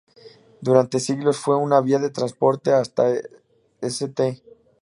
Durante 0.61 0.99
siglos 0.99 1.37
fue 1.37 1.55
una 1.57 1.79
vía 1.79 1.99
de 1.99 2.09
transporte 2.09 2.73
hasta 2.73 3.03
St-Lô. 3.81 4.33